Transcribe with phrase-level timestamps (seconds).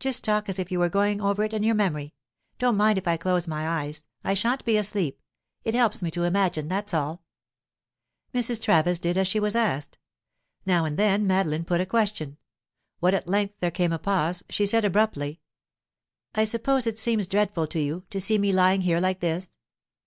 [0.00, 2.14] Just talk as if you were going over it in your memory.
[2.58, 5.20] Don't mind if I close my eyes; I shan't be asleep;
[5.64, 7.24] it helps me to imagine, that's all."
[8.32, 8.62] Mrs.
[8.62, 9.98] Travis did as she was asked.
[10.64, 12.38] Now and then Madeline put a question.
[13.00, 15.40] When at length there came a pause, she said abruptly:
[16.34, 19.50] "I suppose it seems dreadful to you, to see me lying here like this?"